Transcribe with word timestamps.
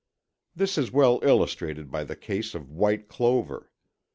This 0.55 0.79
is 0.79 0.91
well 0.91 1.19
illustrated 1.21 1.91
by 1.91 2.05
the 2.05 2.15
case 2.15 2.55
of 2.55 2.71
white 2.71 3.07
clover. 3.07 3.69